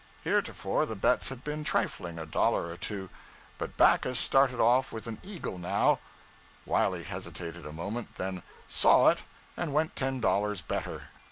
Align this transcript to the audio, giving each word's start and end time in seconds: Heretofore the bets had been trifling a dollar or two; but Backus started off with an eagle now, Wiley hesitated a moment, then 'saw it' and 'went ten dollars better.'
Heretofore 0.23 0.87
the 0.87 0.95
bets 0.95 1.29
had 1.29 1.43
been 1.43 1.63
trifling 1.63 2.17
a 2.17 2.25
dollar 2.25 2.69
or 2.71 2.75
two; 2.75 3.11
but 3.59 3.77
Backus 3.77 4.17
started 4.17 4.59
off 4.59 4.91
with 4.91 5.05
an 5.05 5.19
eagle 5.21 5.59
now, 5.59 5.99
Wiley 6.65 7.03
hesitated 7.03 7.67
a 7.67 7.71
moment, 7.71 8.15
then 8.15 8.41
'saw 8.67 9.09
it' 9.09 9.21
and 9.55 9.75
'went 9.75 9.95
ten 9.95 10.19
dollars 10.19 10.59
better.' 10.59 11.09